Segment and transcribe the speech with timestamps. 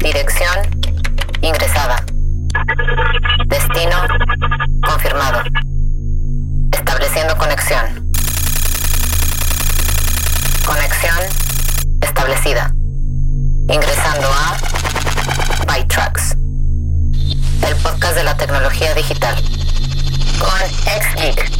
[0.00, 0.56] Dirección
[1.42, 2.04] ingresada.
[3.46, 3.96] Destino
[4.86, 5.42] confirmado.
[6.72, 8.08] Estableciendo conexión.
[10.64, 11.18] Conexión
[12.00, 12.72] establecida.
[13.68, 14.56] Ingresando a
[15.66, 16.36] ByTrax.
[17.66, 19.34] El podcast de la tecnología digital.
[20.38, 21.50] Con XGeek.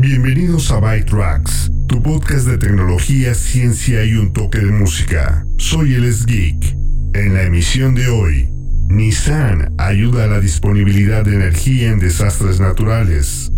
[0.00, 5.44] Bienvenidos a ByTrax, tu podcast de tecnología, ciencia y un toque de música.
[5.56, 6.76] Soy el Geek.
[7.14, 8.48] En la emisión de hoy,
[8.88, 13.50] Nissan ayuda a la disponibilidad de energía en desastres naturales.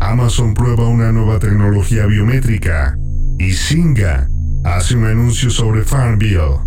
[0.00, 2.96] Amazon prueba una nueva tecnología biométrica.
[3.38, 4.28] Y Singa
[4.64, 6.58] hace un anuncio sobre Farmville.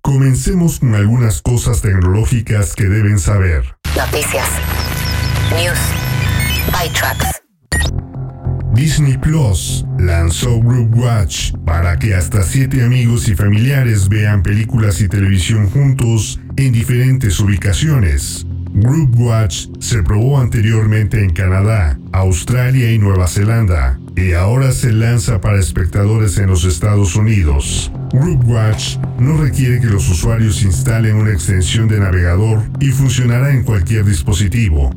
[0.00, 3.64] Comencemos con algunas cosas tecnológicas que deben saber.
[3.96, 4.48] Noticias.
[5.52, 5.78] News.
[6.72, 7.45] ByTrax.
[8.76, 15.08] Disney Plus lanzó Group Watch para que hasta siete amigos y familiares vean películas y
[15.08, 18.46] televisión juntos en diferentes ubicaciones.
[18.74, 25.40] Group Watch se probó anteriormente en Canadá, Australia y Nueva Zelanda, y ahora se lanza
[25.40, 27.90] para espectadores en los Estados Unidos.
[28.12, 33.62] Group Watch no requiere que los usuarios instalen una extensión de navegador y funcionará en
[33.62, 34.90] cualquier dispositivo.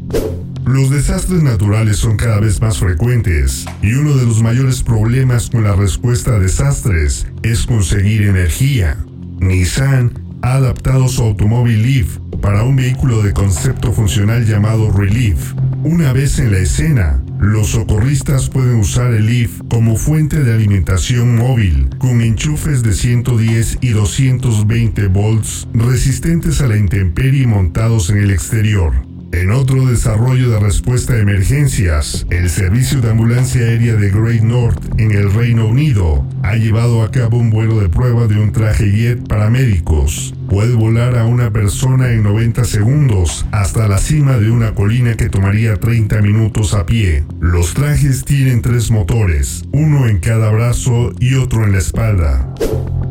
[0.70, 5.64] Los desastres naturales son cada vez más frecuentes y uno de los mayores problemas con
[5.64, 8.96] la respuesta a desastres es conseguir energía.
[9.40, 15.56] Nissan ha adaptado su automóvil Leaf para un vehículo de concepto funcional llamado Relief.
[15.84, 21.36] Una vez en la escena, los socorristas pueden usar el Leaf como fuente de alimentación
[21.36, 28.30] móvil, con enchufes de 110 y 220 volts resistentes a la intemperie montados en el
[28.30, 29.09] exterior.
[29.32, 35.00] En otro desarrollo de respuesta a emergencias, el servicio de ambulancia aérea de Great North
[35.00, 38.92] en el Reino Unido ha llevado a cabo un vuelo de prueba de un traje
[38.92, 40.34] jet para médicos.
[40.50, 45.30] Puede volar a una persona en 90 segundos hasta la cima de una colina que
[45.30, 47.24] tomaría 30 minutos a pie.
[47.40, 52.52] Los trajes tienen tres motores, uno en cada brazo y otro en la espalda.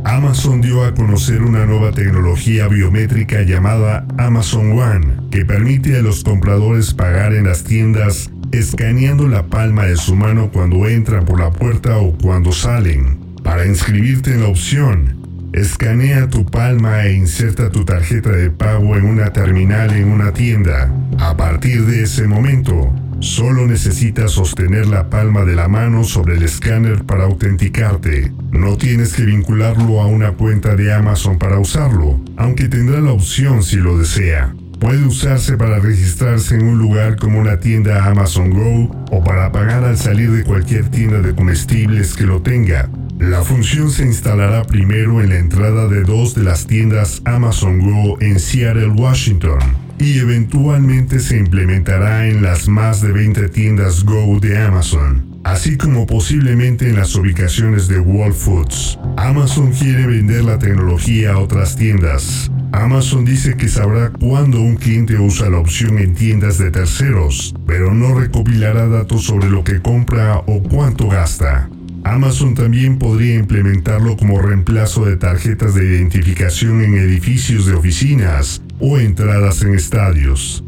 [0.05, 6.25] Amazon dio a conocer una nueva tecnología biométrica llamada Amazon One, que permite a los
[6.25, 11.51] compradores pagar en las tiendas escaneando la palma de su mano cuando entran por la
[11.53, 13.19] puerta o cuando salen.
[13.45, 15.18] Para inscribirte en la opción,
[15.61, 20.93] escanea tu palma e inserta tu tarjeta de pago en una terminal en una tienda.
[21.19, 26.45] A partir de ese momento, Solo necesitas sostener la palma de la mano sobre el
[26.45, 28.31] escáner para autenticarte.
[28.53, 33.65] No tienes que vincularlo a una cuenta de Amazon para usarlo, aunque tendrá la opción
[33.65, 34.55] si lo desea.
[34.79, 39.83] Puede usarse para registrarse en un lugar como una tienda Amazon Go o para pagar
[39.83, 42.89] al salir de cualquier tienda de comestibles que lo tenga.
[43.19, 48.17] La función se instalará primero en la entrada de dos de las tiendas Amazon Go
[48.21, 49.59] en Seattle, Washington,
[49.99, 56.07] y eventualmente se implementará en las más de 20 tiendas Go de Amazon, así como
[56.07, 59.01] posiblemente en las ubicaciones de Whole Foods.
[59.17, 62.53] Amazon quiere vender la tecnología a otras tiendas.
[62.71, 67.93] Amazon dice que sabrá cuándo un cliente usa la opción en tiendas de terceros, pero
[67.93, 71.69] no recopilará datos sobre lo que compra o cuánto gasta.
[72.05, 78.99] Amazon también podría implementarlo como reemplazo de tarjetas de identificación en edificios de oficinas o
[78.99, 80.65] entradas en estadios.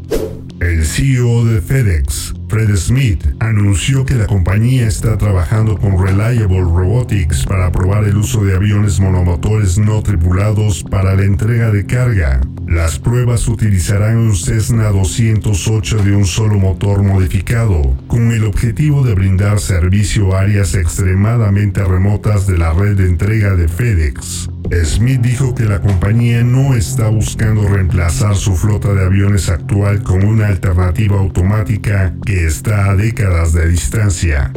[0.61, 7.47] El CEO de FedEx, Fred Smith, anunció que la compañía está trabajando con Reliable Robotics
[7.47, 12.41] para probar el uso de aviones monomotores no tripulados para la entrega de carga.
[12.67, 19.15] Las pruebas utilizarán un Cessna 208 de un solo motor modificado, con el objetivo de
[19.15, 24.47] brindar servicio a áreas extremadamente remotas de la red de entrega de FedEx.
[24.83, 30.23] Smith dijo que la compañía no está buscando reemplazar su flota de aviones actual con
[30.23, 34.51] una alternativa automática que está a décadas de distancia.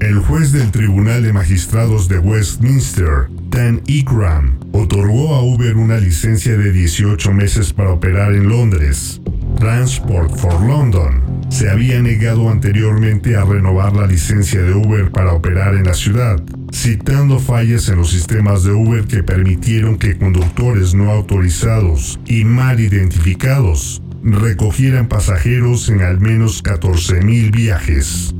[0.00, 6.56] El juez del Tribunal de Magistrados de Westminster, Dan Ikram, otorgó a Uber una licencia
[6.56, 9.20] de 18 meses para operar en Londres.
[9.58, 15.74] Transport for London se había negado anteriormente a renovar la licencia de Uber para operar
[15.74, 21.10] en la ciudad, citando fallas en los sistemas de Uber que permitieron que conductores no
[21.10, 28.34] autorizados y mal identificados recogieran pasajeros en al menos 14.000 viajes.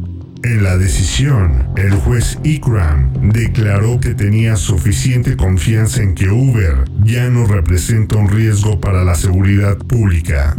[0.44, 7.30] En la decisión, el juez Ikram declaró que tenía suficiente confianza en que Uber ya
[7.30, 10.56] no representa un riesgo para la seguridad pública.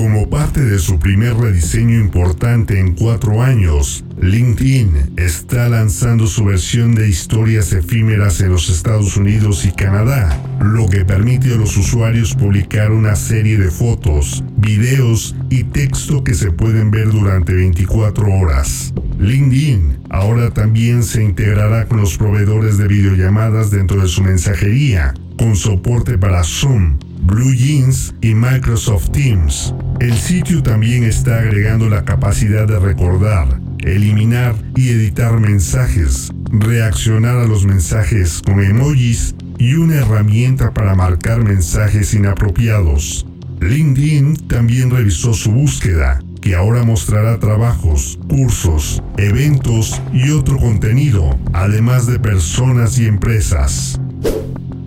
[0.00, 6.94] Como parte de su primer rediseño importante en cuatro años, LinkedIn está lanzando su versión
[6.94, 12.34] de historias efímeras en los Estados Unidos y Canadá, lo que permite a los usuarios
[12.34, 18.94] publicar una serie de fotos, videos y texto que se pueden ver durante 24 horas.
[19.18, 25.56] LinkedIn ahora también se integrará con los proveedores de videollamadas dentro de su mensajería, con
[25.56, 26.96] soporte para Zoom,
[27.30, 29.72] Blue Jeans y Microsoft Teams.
[30.00, 37.46] El sitio también está agregando la capacidad de recordar, eliminar y editar mensajes, reaccionar a
[37.46, 43.24] los mensajes con emojis y una herramienta para marcar mensajes inapropiados.
[43.60, 52.08] LinkedIn también revisó su búsqueda, que ahora mostrará trabajos, cursos, eventos y otro contenido, además
[52.08, 54.00] de personas y empresas.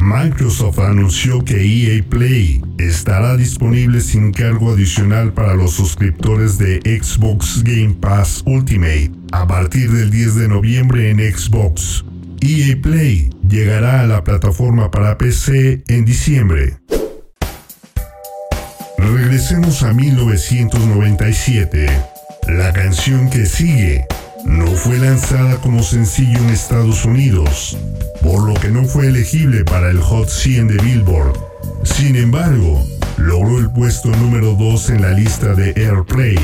[0.03, 7.63] Microsoft anunció que EA Play estará disponible sin cargo adicional para los suscriptores de Xbox
[7.63, 12.03] Game Pass Ultimate a partir del 10 de noviembre en Xbox.
[12.41, 16.75] EA Play llegará a la plataforma para PC en diciembre.
[18.97, 21.87] Regresemos a 1997.
[22.49, 24.05] La canción que sigue
[24.45, 27.77] no fue lanzada como sencillo en Estados Unidos,
[28.23, 31.37] por lo que no fue elegible para el Hot 100 de Billboard.
[31.83, 32.81] Sin embargo,
[33.17, 36.39] logró el puesto número 2 en la lista de Airplay.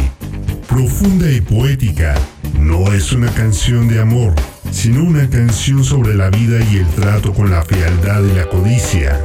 [0.68, 2.14] Profunda y poética,
[2.60, 4.36] no es una canción de amor,
[4.72, 9.18] sino una canción sobre la vida y el trato con la fealdad y la codicia.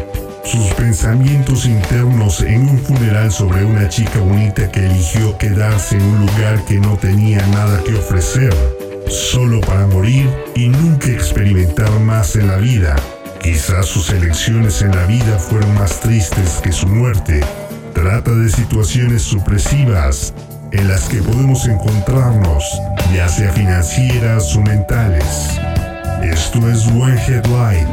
[0.45, 6.27] Sus pensamientos internos en un funeral sobre una chica bonita que eligió quedarse en un
[6.27, 8.55] lugar que no tenía nada que ofrecer
[9.15, 12.97] solo para morir y nunca experimentar más en la vida.
[13.41, 17.41] Quizás sus elecciones en la vida fueron más tristes que su muerte.
[17.95, 20.35] Trata de situaciones supresivas
[20.73, 22.65] en las que podemos encontrarnos,
[23.15, 25.25] ya sea financieras o mentales.
[26.23, 27.89] Esto es One Headlight,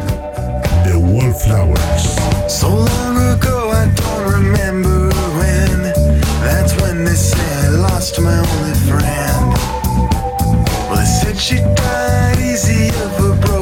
[0.85, 2.15] The Wallflowers.
[2.47, 5.93] So long ago I don't remember when
[6.41, 9.50] That's when they say I lost my only friend
[11.41, 13.60] she died easy of a broken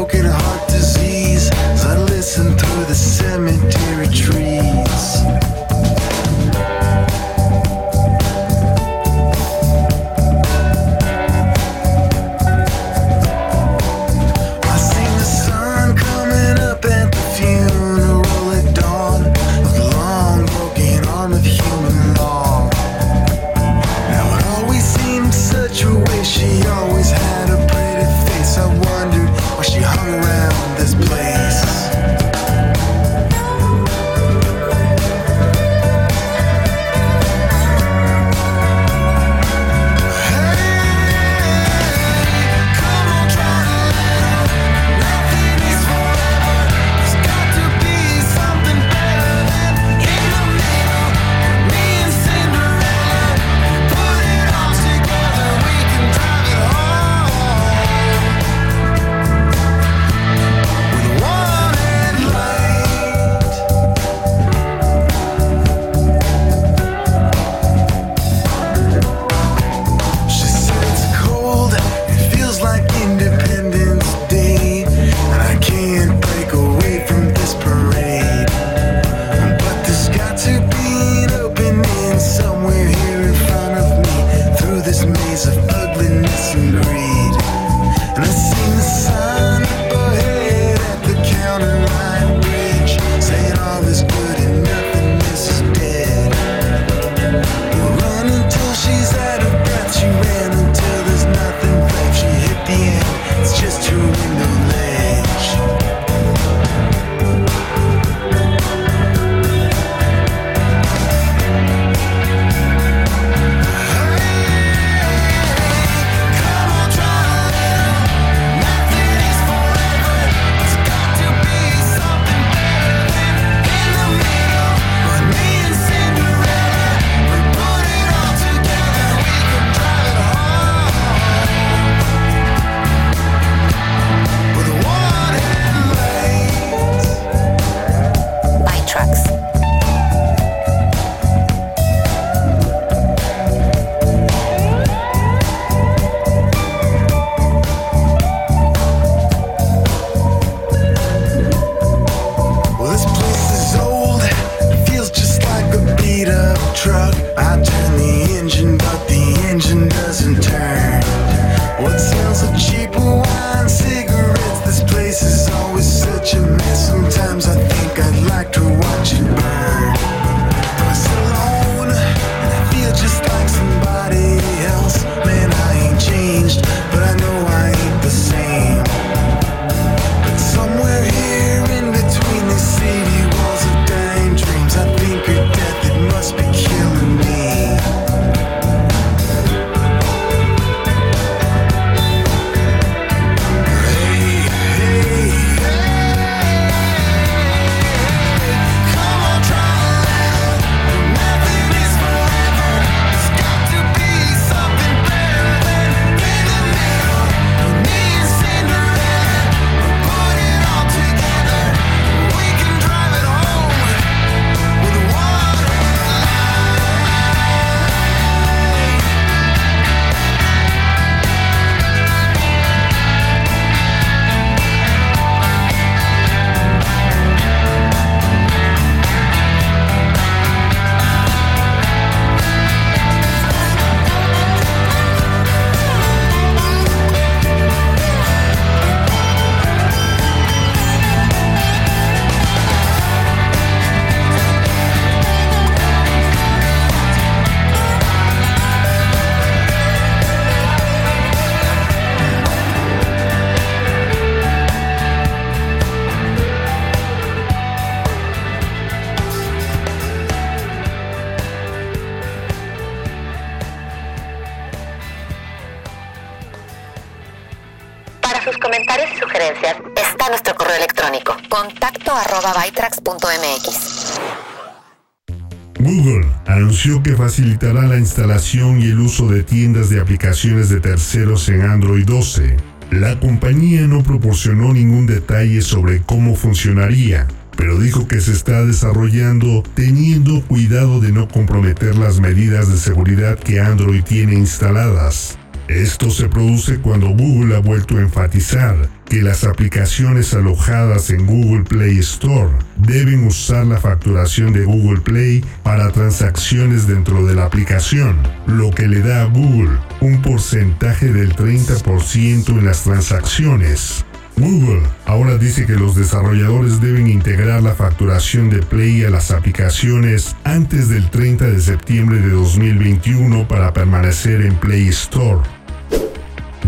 [276.80, 282.06] que facilitará la instalación y el uso de tiendas de aplicaciones de terceros en Android
[282.06, 282.56] 12.
[282.92, 289.62] La compañía no proporcionó ningún detalle sobre cómo funcionaría, pero dijo que se está desarrollando
[289.74, 295.39] teniendo cuidado de no comprometer las medidas de seguridad que Android tiene instaladas.
[295.80, 301.64] Esto se produce cuando Google ha vuelto a enfatizar que las aplicaciones alojadas en Google
[301.64, 308.18] Play Store deben usar la facturación de Google Play para transacciones dentro de la aplicación,
[308.46, 314.04] lo que le da a Google un porcentaje del 30% en las transacciones.
[314.36, 320.36] Google ahora dice que los desarrolladores deben integrar la facturación de Play a las aplicaciones
[320.44, 325.59] antes del 30 de septiembre de 2021 para permanecer en Play Store.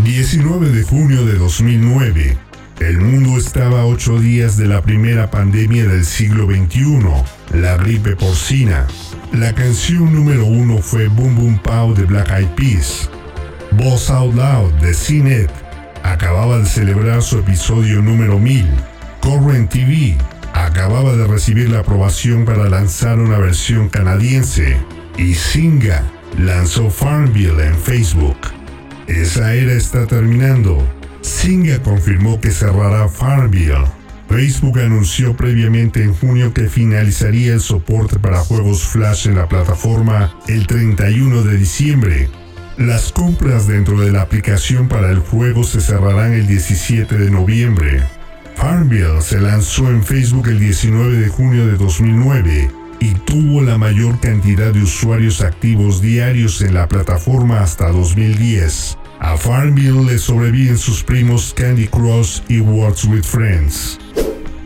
[0.03, 2.37] 19 de junio de 2009.
[2.79, 6.99] El mundo estaba a ocho días de la primera pandemia del siglo XXI,
[7.53, 8.87] la gripe porcina.
[9.33, 13.09] La canción número uno fue Boom Boom Pow de Black Eyed Peas.
[13.71, 15.51] Boss Out Loud de CNET
[16.03, 18.65] acababa de celebrar su episodio número 1000.
[19.21, 20.17] Current TV
[20.53, 24.77] acababa de recibir la aprobación para lanzar una versión canadiense.
[25.17, 26.03] Y Singa
[26.37, 28.60] lanzó Farmville en Facebook.
[29.07, 30.77] Esa era está terminando.
[31.21, 33.85] Singa confirmó que cerrará Farmville.
[34.27, 40.33] Facebook anunció previamente en junio que finalizaría el soporte para juegos Flash en la plataforma
[40.47, 42.29] el 31 de diciembre
[42.77, 48.01] las compras dentro de la aplicación para el juego se cerrarán el 17 de noviembre.
[48.55, 54.19] Farmville se lanzó en Facebook el 19 de junio de 2009 y tuvo la mayor
[54.19, 58.97] cantidad de usuarios activos diarios en la plataforma hasta 2010.
[59.19, 63.99] A Farmville le sobreviven sus primos Candy Crush y Words with Friends.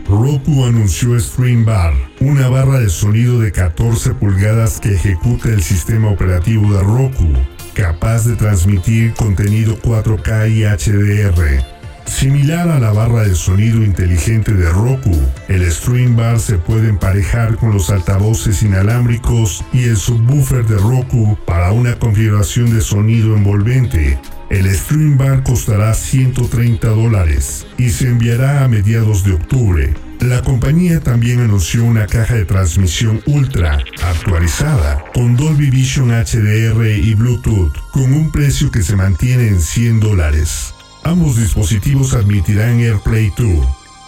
[0.08, 6.10] Roku anunció Stream Bar, una barra de sonido de 14 pulgadas que ejecuta el sistema
[6.10, 7.32] operativo de Roku
[7.76, 11.75] capaz de transmitir contenido 4K y HDR.
[12.06, 15.14] Similar a la barra de sonido inteligente de Roku,
[15.48, 21.36] el Stream Bar se puede emparejar con los altavoces inalámbricos y el subwoofer de Roku
[21.46, 24.18] para una configuración de sonido envolvente.
[24.50, 29.94] El Stream Bar costará 130 dólares y se enviará a mediados de octubre.
[30.20, 37.14] La compañía también anunció una caja de transmisión Ultra actualizada con Dolby Vision HDR y
[37.14, 40.75] Bluetooth con un precio que se mantiene en 100 dólares.
[41.06, 43.64] Ambos dispositivos admitirán AirPlay 2.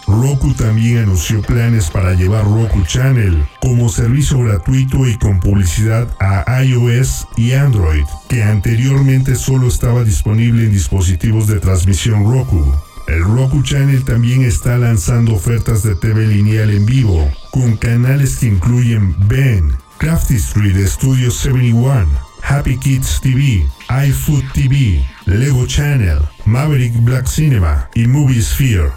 [0.07, 6.61] Roku también anunció planes para llevar Roku Channel como servicio gratuito y con publicidad a
[6.61, 12.69] iOS y Android, que anteriormente solo estaba disponible en dispositivos de transmisión Roku.
[13.07, 18.47] El Roku Channel también está lanzando ofertas de TV lineal en vivo, con canales que
[18.47, 22.09] incluyen Ben, Crafty Street Studio 71,
[22.43, 23.65] Happy Kids TV,
[24.05, 28.91] iFood TV, Lego Channel, Maverick Black Cinema y Movie Sphere.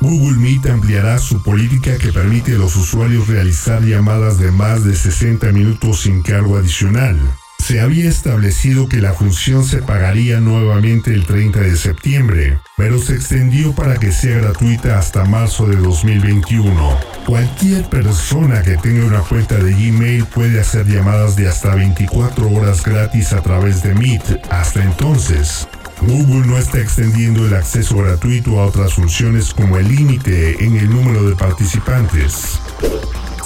[0.00, 4.94] Google Meet ampliará su política que permite a los usuarios realizar llamadas de más de
[4.94, 7.18] 60 minutos sin cargo adicional.
[7.66, 13.14] Se había establecido que la función se pagaría nuevamente el 30 de septiembre, pero se
[13.14, 16.98] extendió para que sea gratuita hasta marzo de 2021.
[17.24, 22.84] Cualquier persona que tenga una cuenta de Gmail puede hacer llamadas de hasta 24 horas
[22.84, 24.42] gratis a través de Meet.
[24.50, 25.66] Hasta entonces,
[26.02, 30.90] Google no está extendiendo el acceso gratuito a otras funciones como el límite en el
[30.90, 32.60] número de participantes.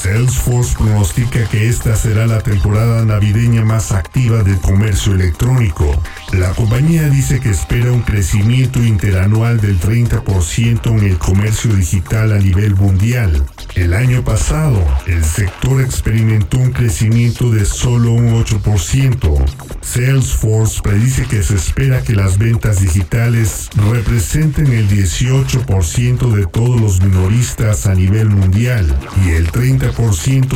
[0.01, 6.01] Salesforce pronostica que esta será la temporada navideña más activa del comercio electrónico.
[6.33, 12.39] La compañía dice que espera un crecimiento interanual del 30% en el comercio digital a
[12.39, 13.45] nivel mundial.
[13.75, 19.45] El año pasado, el sector experimentó un crecimiento de solo un 8%.
[19.81, 27.01] Salesforce predice que se espera que las ventas digitales representen el 18% de todos los
[27.03, 29.88] minoristas a nivel mundial y el 30%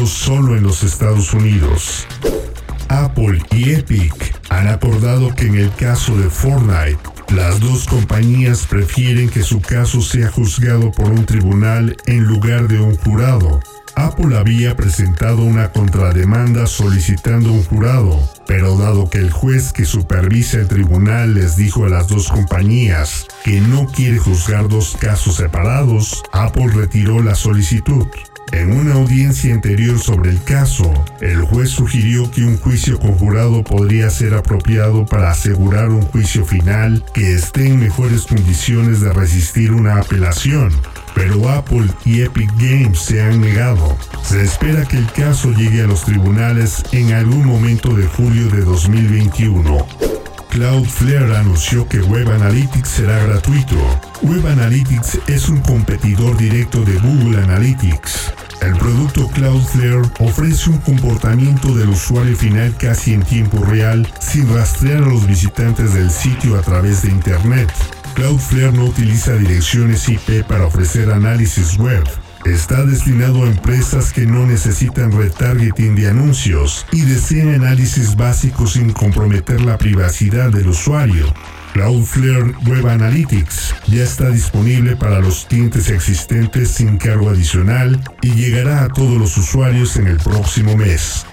[0.06, 2.06] solo en los Estados Unidos.
[2.88, 6.98] Apple y Epic han acordado que en el caso de Fortnite,
[7.34, 12.80] las dos compañías prefieren que su caso sea juzgado por un tribunal en lugar de
[12.80, 13.60] un jurado.
[13.94, 20.58] Apple había presentado una contrademanda solicitando un jurado, pero dado que el juez que supervisa
[20.58, 26.22] el tribunal les dijo a las dos compañías que no quiere juzgar dos casos separados,
[26.32, 28.06] Apple retiró la solicitud.
[28.52, 34.10] En una audiencia anterior sobre el caso, el juez sugirió que un juicio conjurado podría
[34.10, 39.98] ser apropiado para asegurar un juicio final que esté en mejores condiciones de resistir una
[39.98, 40.70] apelación.
[41.14, 43.96] pero Apple y Epic Games se han negado.
[44.22, 48.62] Se espera que el caso llegue a los tribunales en algún momento de julio de
[48.62, 49.86] 2021.
[50.52, 53.76] Cloudflare anunció que Web Analytics será gratuito.
[54.22, 58.32] Web Analytics es un competidor directo de Google Analytics.
[58.62, 65.02] El producto Cloudflare ofrece un comportamiento del usuario final casi en tiempo real sin rastrear
[65.02, 67.72] a los visitantes del sitio a través de Internet.
[68.14, 72.04] Cloudflare no utiliza direcciones IP para ofrecer análisis web.
[72.44, 78.92] Está destinado a empresas que no necesitan retargeting de anuncios y desean análisis básicos sin
[78.92, 81.34] comprometer la privacidad del usuario.
[81.72, 88.84] Cloudflare Web Analytics ya está disponible para los clientes existentes sin cargo adicional y llegará
[88.84, 91.24] a todos los usuarios en el próximo mes.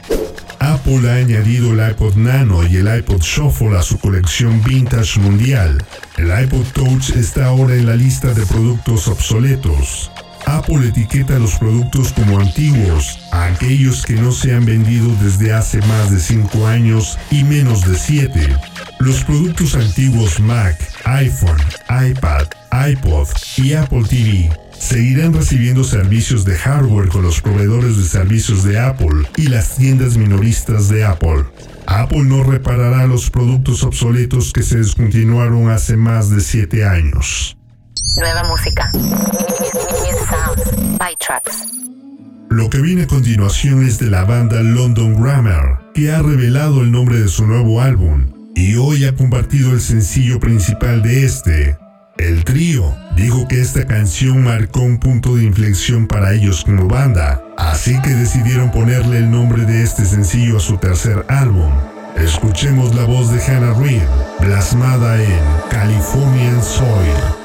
[0.59, 5.83] Apple ha añadido el iPod Nano y el iPod Shuffle a su colección vintage mundial.
[6.17, 10.11] El iPod Touch está ahora en la lista de productos obsoletos.
[10.49, 15.79] Apple etiqueta los productos como antiguos a aquellos que no se han vendido desde hace
[15.81, 18.57] más de 5 años y menos de 7.
[18.99, 22.47] Los productos antiguos Mac, iPhone, iPad,
[22.91, 28.79] iPod y Apple TV seguirán recibiendo servicios de hardware con los proveedores de servicios de
[28.79, 31.45] Apple y las tiendas minoristas de Apple.
[31.85, 37.58] Apple no reparará los productos obsoletos que se descontinuaron hace más de 7 años.
[38.17, 38.91] Nueva música.
[40.29, 40.63] Sounds.
[41.19, 41.65] Tracks.
[42.49, 46.91] Lo que viene a continuación es de la banda London Grammar, que ha revelado el
[46.91, 51.77] nombre de su nuevo álbum y hoy ha compartido el sencillo principal de este.
[52.17, 57.41] El trío dijo que esta canción marcó un punto de inflexión para ellos como banda,
[57.57, 61.71] así que decidieron ponerle el nombre de este sencillo a su tercer álbum.
[62.17, 64.01] Escuchemos la voz de Hannah Reid,
[64.39, 67.38] plasmada en Californian Soil.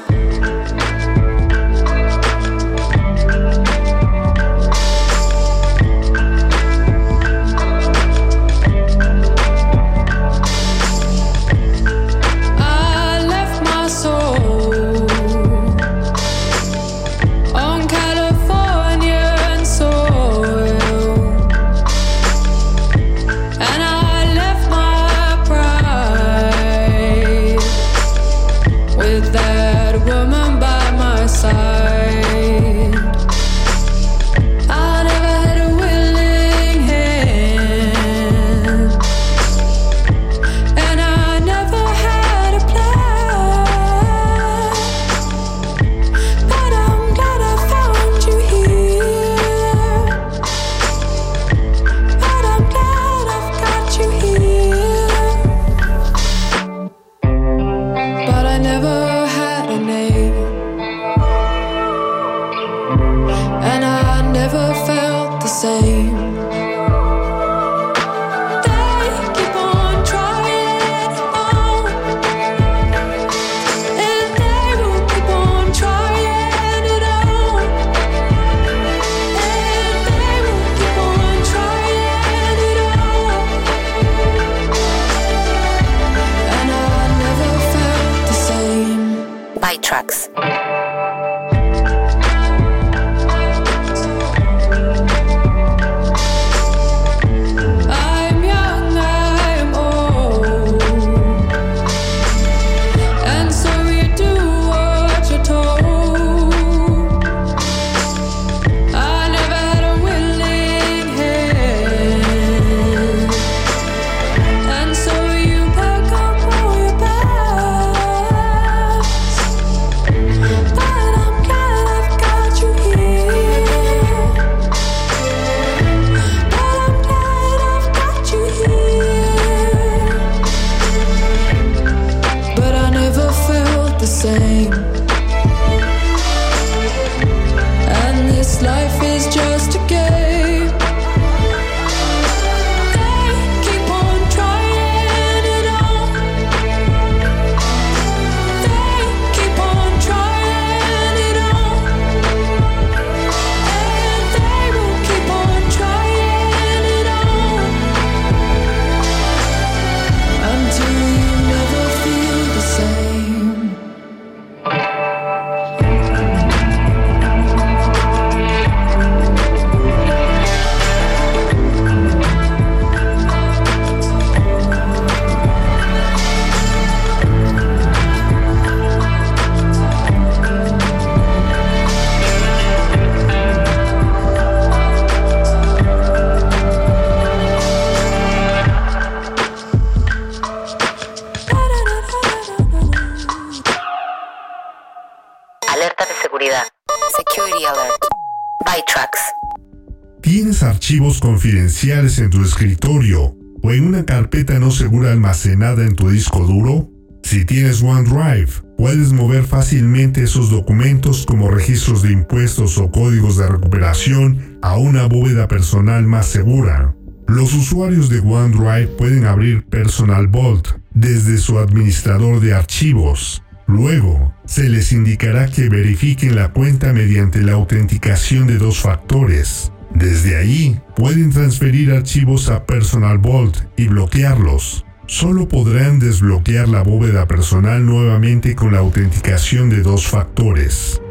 [200.85, 206.45] Archivos confidenciales en tu escritorio o en una carpeta no segura almacenada en tu disco
[206.45, 206.91] duro?
[207.23, 213.47] Si tienes OneDrive, puedes mover fácilmente esos documentos como registros de impuestos o códigos de
[213.47, 216.95] recuperación a una bóveda personal más segura.
[217.27, 223.41] Los usuarios de OneDrive pueden abrir Personal Vault desde su administrador de archivos.
[223.65, 229.71] Luego, se les indicará que verifiquen la cuenta mediante la autenticación de dos factores.
[229.95, 234.85] Desde ahí, pueden transferir archivos a Personal Vault y bloquearlos.
[235.07, 241.01] Solo podrán desbloquear la bóveda personal nuevamente con la autenticación de dos factores.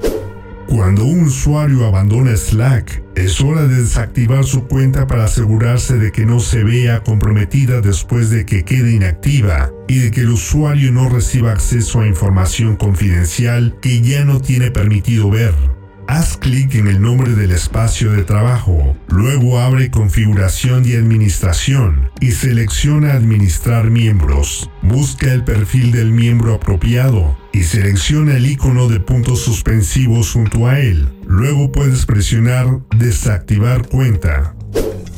[0.67, 6.27] Cuando un usuario abandona Slack, es hora de desactivar su cuenta para asegurarse de que
[6.27, 11.09] no se vea comprometida después de que quede inactiva y de que el usuario no
[11.09, 15.74] reciba acceso a información confidencial que ya no tiene permitido ver.
[16.07, 22.33] Haz clic en el nombre del espacio de trabajo, luego abre Configuración y Administración y
[22.33, 24.71] selecciona Administrar miembros.
[24.83, 30.79] Busca el perfil del miembro apropiado y selecciona el icono de puntos suspensivos junto a
[30.79, 31.09] él.
[31.27, 34.55] Luego puedes presionar Desactivar cuenta.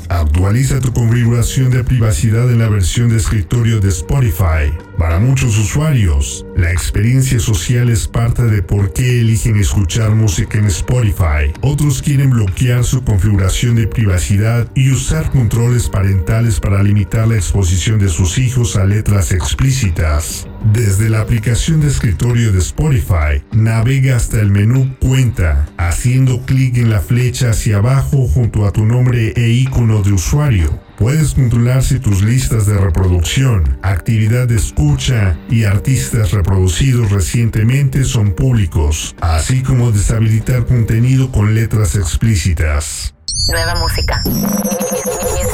[0.09, 4.73] Actualiza tu configuración de privacidad en la versión de escritorio de Spotify.
[4.99, 10.67] Para muchos usuarios, la experiencia social es parte de por qué eligen escuchar música en
[10.67, 11.53] Spotify.
[11.61, 17.99] Otros quieren bloquear su configuración de privacidad y usar controles parentales para limitar la exposición
[17.99, 20.49] de sus hijos a letras explícitas.
[20.73, 26.89] Desde la aplicación de escritorio de Spotify, navega hasta el menú Cuenta, haciendo clic en
[26.89, 30.86] la flecha hacia abajo junto a tu nombre e icono de usuario.
[30.99, 38.33] Puedes controlar si tus listas de reproducción, actividad de escucha y artistas reproducidos recientemente son
[38.33, 43.15] públicos, así como deshabilitar contenido con letras explícitas.
[43.49, 44.23] Nueva música.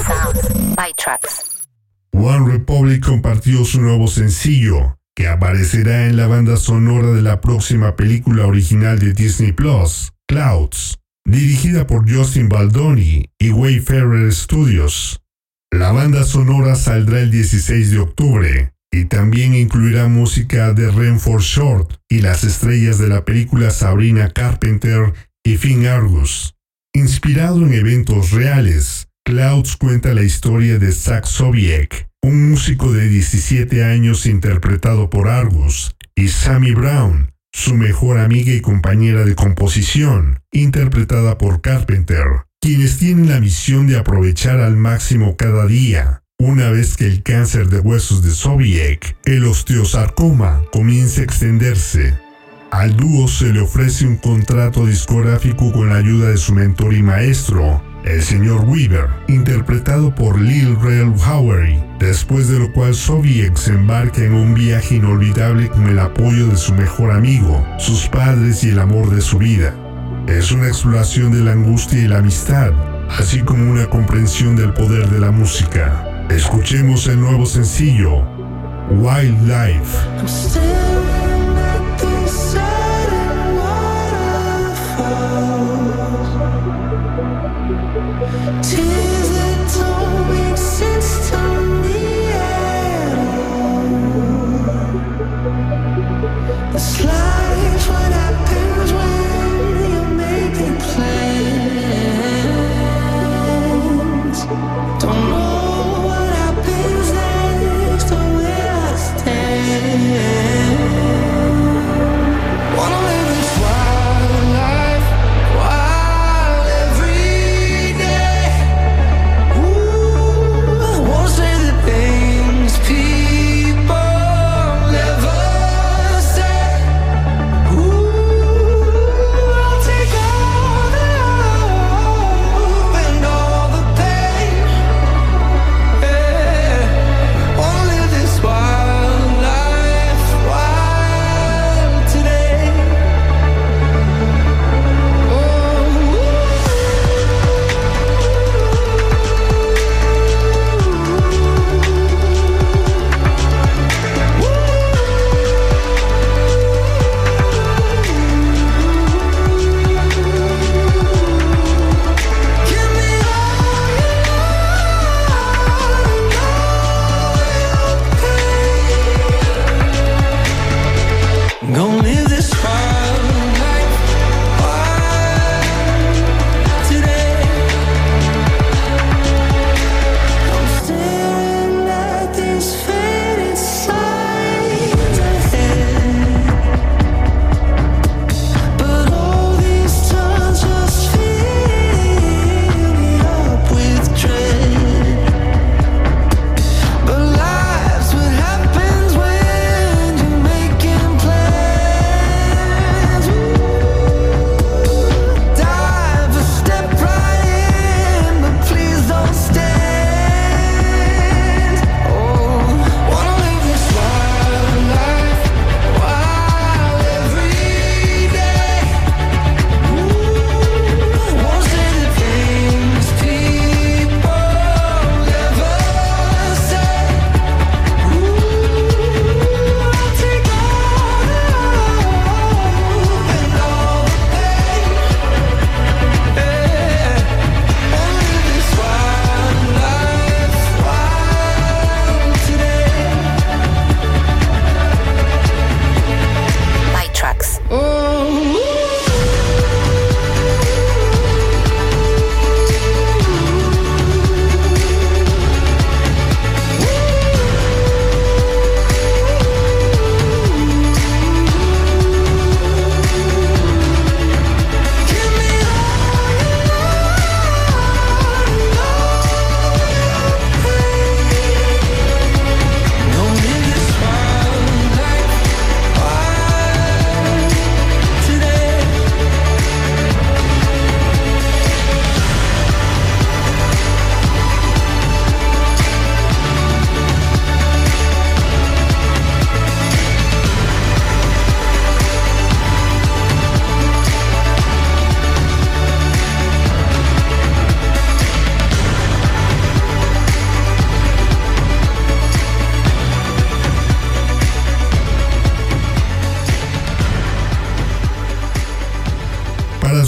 [0.07, 0.77] Sounds.
[0.77, 1.67] ByTrax.
[2.13, 7.97] One Republic compartió su nuevo sencillo, que aparecerá en la banda sonora de la próxima
[7.97, 15.22] película original de Disney Plus, Clouds, dirigida por Justin Baldoni y Wayfarer Studios.
[15.73, 21.95] La banda sonora saldrá el 16 de octubre y también incluirá música de Renford Short
[22.11, 26.55] y las estrellas de la película Sabrina Carpenter y Finn Argus.
[26.93, 33.83] Inspirado en eventos reales, Clouds cuenta la historia de Zach Sobiek, un músico de 17
[33.83, 41.39] años interpretado por Argus, y Sammy Brown, su mejor amiga y compañera de composición, interpretada
[41.39, 46.23] por Carpenter, quienes tienen la misión de aprovechar al máximo cada día.
[46.39, 52.17] Una vez que el cáncer de huesos de Sobiek, el osteosarcoma, comienza a extenderse,
[52.71, 57.03] al dúo se le ofrece un contrato discográfico con la ayuda de su mentor y
[57.03, 63.73] maestro, el señor Weaver, interpretado por Lil Rel Howery, después de lo cual Sobiek se
[63.73, 68.71] embarca en un viaje inolvidable con el apoyo de su mejor amigo, sus padres y
[68.71, 69.75] el amor de su vida.
[70.27, 72.73] Es una exploración de la angustia y la amistad,
[73.11, 76.27] así como una comprensión del poder de la música.
[76.31, 78.23] Escuchemos el nuevo sencillo,
[78.91, 81.02] Wildlife.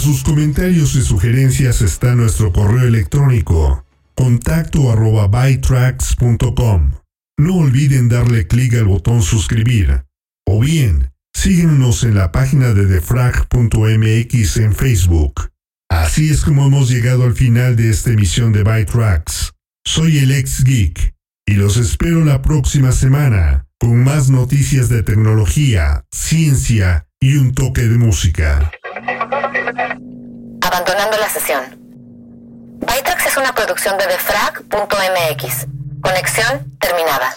[0.05, 5.31] Sus comentarios y sugerencias está nuestro correo electrónico contacto arroba.
[7.39, 10.05] No olviden darle clic al botón suscribir.
[10.45, 15.49] O bien, síguenos en la página de defrag.mx en Facebook.
[15.89, 19.53] Así es como hemos llegado al final de esta emisión de Bytracks.
[19.87, 21.15] Soy el ex geek
[21.47, 27.81] y los espero la próxima semana con más noticias de tecnología, ciencia y un toque
[27.81, 28.71] de música.
[30.61, 31.63] Abandonando la sesión.
[32.79, 35.67] Bytrax es una producción de defrag.mx.
[36.01, 37.35] Conexión terminada.